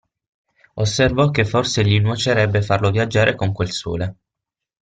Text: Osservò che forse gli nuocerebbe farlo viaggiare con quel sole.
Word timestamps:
Osservò 0.73 1.29
che 1.29 1.45
forse 1.45 1.85
gli 1.85 1.99
nuocerebbe 1.99 2.63
farlo 2.63 2.89
viaggiare 2.89 3.35
con 3.35 3.53
quel 3.53 3.69
sole. 3.69 4.15